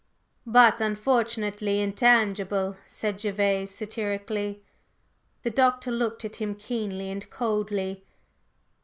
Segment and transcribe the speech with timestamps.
[0.47, 4.63] "But, unfortunately, intangible!" said Gervase, satirically.
[5.43, 8.03] The Doctor looked at him keenly and coldly.